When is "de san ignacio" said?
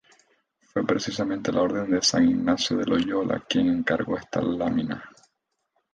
1.91-2.75